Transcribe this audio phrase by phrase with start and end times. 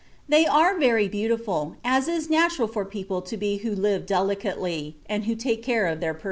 [0.27, 4.95] And they are very beautiful, as is natural for people to be who live delicately,
[5.07, 6.19] and who take care of their persons."